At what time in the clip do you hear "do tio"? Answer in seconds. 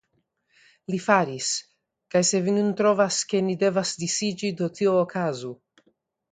4.63-4.99